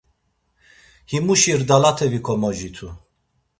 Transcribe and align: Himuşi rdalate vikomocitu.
Himuşi 1.11 1.53
rdalate 1.59 2.07
vikomocitu. 2.11 2.87